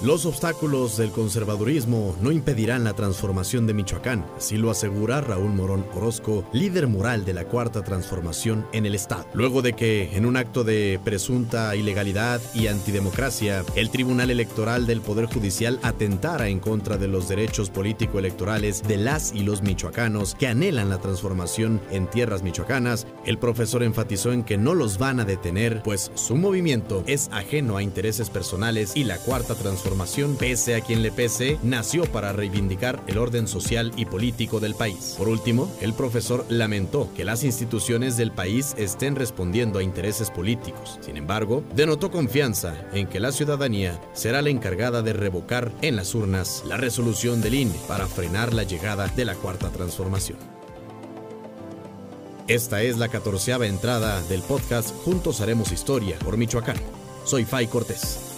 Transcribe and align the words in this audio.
Los 0.00 0.26
obstáculos 0.26 0.96
del 0.96 1.10
conservadurismo 1.10 2.14
no 2.20 2.30
impedirán 2.30 2.84
la 2.84 2.92
transformación 2.92 3.66
de 3.66 3.74
Michoacán, 3.74 4.24
así 4.36 4.56
lo 4.56 4.70
asegura 4.70 5.20
Raúl 5.20 5.52
Morón 5.52 5.84
Orozco, 5.92 6.44
líder 6.52 6.86
moral 6.86 7.24
de 7.24 7.34
la 7.34 7.46
Cuarta 7.46 7.82
Transformación 7.82 8.64
en 8.72 8.86
el 8.86 8.94
Estado. 8.94 9.26
Luego 9.34 9.60
de 9.60 9.72
que, 9.72 10.16
en 10.16 10.24
un 10.24 10.36
acto 10.36 10.62
de 10.62 11.00
presunta 11.02 11.74
ilegalidad 11.74 12.40
y 12.54 12.68
antidemocracia, 12.68 13.64
el 13.74 13.90
Tribunal 13.90 14.30
Electoral 14.30 14.86
del 14.86 15.00
Poder 15.00 15.26
Judicial 15.26 15.80
atentara 15.82 16.46
en 16.46 16.60
contra 16.60 16.96
de 16.96 17.08
los 17.08 17.28
derechos 17.28 17.68
político-electorales 17.68 18.84
de 18.86 18.98
las 18.98 19.34
y 19.34 19.40
los 19.40 19.62
michoacanos 19.62 20.36
que 20.36 20.46
anhelan 20.46 20.90
la 20.90 20.98
transformación 20.98 21.80
en 21.90 22.08
tierras 22.08 22.44
michoacanas, 22.44 23.08
el 23.26 23.38
profesor 23.38 23.82
enfatizó 23.82 24.32
en 24.32 24.44
que 24.44 24.58
no 24.58 24.74
los 24.74 24.96
van 24.98 25.18
a 25.18 25.24
detener, 25.24 25.82
pues 25.82 26.12
su 26.14 26.36
movimiento 26.36 27.02
es 27.08 27.28
ajeno 27.32 27.76
a 27.76 27.82
intereses 27.82 28.30
personales 28.30 28.92
y 28.94 29.02
la 29.02 29.18
Cuarta 29.18 29.56
Transformación 29.56 29.87
pese 30.38 30.74
a 30.74 30.80
quien 30.80 31.02
le 31.02 31.10
pese, 31.10 31.58
nació 31.62 32.04
para 32.04 32.32
reivindicar 32.32 33.02
el 33.06 33.18
orden 33.18 33.46
social 33.46 33.92
y 33.96 34.04
político 34.04 34.60
del 34.60 34.74
país. 34.74 35.14
Por 35.16 35.28
último, 35.28 35.70
el 35.80 35.92
profesor 35.92 36.44
lamentó 36.48 37.08
que 37.14 37.24
las 37.24 37.44
instituciones 37.44 38.16
del 38.16 38.32
país 38.32 38.74
estén 38.76 39.16
respondiendo 39.16 39.78
a 39.78 39.82
intereses 39.82 40.30
políticos. 40.30 40.98
Sin 41.00 41.16
embargo, 41.16 41.62
denotó 41.74 42.10
confianza 42.10 42.74
en 42.92 43.06
que 43.06 43.20
la 43.20 43.32
ciudadanía 43.32 44.00
será 44.12 44.42
la 44.42 44.50
encargada 44.50 45.02
de 45.02 45.12
revocar 45.12 45.72
en 45.82 45.96
las 45.96 46.14
urnas 46.14 46.62
la 46.66 46.76
resolución 46.76 47.40
del 47.40 47.54
INE 47.54 47.74
para 47.86 48.06
frenar 48.06 48.54
la 48.54 48.62
llegada 48.62 49.08
de 49.08 49.24
la 49.24 49.34
cuarta 49.34 49.70
transformación. 49.70 50.38
Esta 52.46 52.82
es 52.82 52.96
la 52.96 53.08
catorceava 53.08 53.66
entrada 53.66 54.22
del 54.22 54.40
podcast 54.42 54.94
Juntos 55.04 55.42
Haremos 55.42 55.70
Historia 55.70 56.18
por 56.20 56.38
Michoacán. 56.38 56.76
Soy 57.24 57.44
Fay 57.44 57.66
Cortés. 57.66 58.37